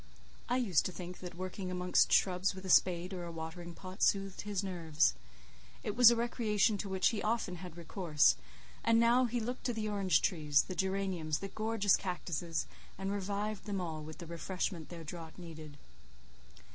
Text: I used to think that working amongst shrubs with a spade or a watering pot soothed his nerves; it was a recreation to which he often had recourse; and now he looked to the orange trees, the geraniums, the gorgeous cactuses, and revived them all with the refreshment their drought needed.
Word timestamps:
I 0.49 0.57
used 0.57 0.83
to 0.87 0.91
think 0.91 1.19
that 1.19 1.35
working 1.35 1.69
amongst 1.69 2.11
shrubs 2.11 2.55
with 2.55 2.65
a 2.65 2.71
spade 2.71 3.13
or 3.13 3.23
a 3.25 3.31
watering 3.31 3.75
pot 3.75 4.01
soothed 4.01 4.41
his 4.41 4.63
nerves; 4.63 5.13
it 5.83 5.95
was 5.95 6.09
a 6.09 6.15
recreation 6.15 6.75
to 6.79 6.89
which 6.89 7.09
he 7.09 7.21
often 7.21 7.57
had 7.57 7.77
recourse; 7.77 8.35
and 8.83 8.99
now 8.99 9.25
he 9.25 9.39
looked 9.39 9.63
to 9.65 9.73
the 9.73 9.87
orange 9.89 10.23
trees, 10.23 10.63
the 10.63 10.73
geraniums, 10.73 11.37
the 11.37 11.49
gorgeous 11.49 11.95
cactuses, 11.95 12.65
and 12.97 13.11
revived 13.11 13.65
them 13.65 13.79
all 13.79 14.01
with 14.01 14.17
the 14.17 14.25
refreshment 14.25 14.89
their 14.89 15.03
drought 15.03 15.37
needed. 15.37 15.77